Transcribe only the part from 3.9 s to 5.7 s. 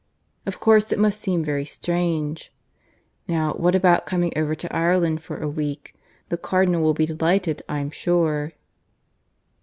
coming over to Ireland for a